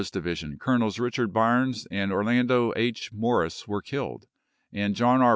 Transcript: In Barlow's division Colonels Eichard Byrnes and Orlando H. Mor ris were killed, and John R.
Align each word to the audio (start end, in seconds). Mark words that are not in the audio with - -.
In 0.01 0.05
Barlow's 0.05 0.09
division 0.11 0.57
Colonels 0.57 0.97
Eichard 0.97 1.31
Byrnes 1.31 1.85
and 1.91 2.11
Orlando 2.11 2.73
H. 2.75 3.11
Mor 3.13 3.41
ris 3.41 3.67
were 3.67 3.83
killed, 3.83 4.25
and 4.73 4.95
John 4.95 5.21
R. 5.21 5.29